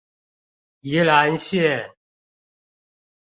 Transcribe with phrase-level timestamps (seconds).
[0.81, 1.93] 宜蘭線